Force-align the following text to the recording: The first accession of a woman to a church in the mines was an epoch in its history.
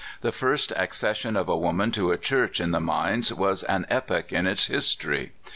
The 0.21 0.31
first 0.31 0.73
accession 0.75 1.35
of 1.35 1.47
a 1.47 1.55
woman 1.55 1.91
to 1.91 2.09
a 2.11 2.17
church 2.17 2.59
in 2.59 2.71
the 2.71 2.79
mines 2.79 3.31
was 3.31 3.61
an 3.61 3.85
epoch 3.87 4.33
in 4.33 4.47
its 4.47 4.65
history. 4.65 5.31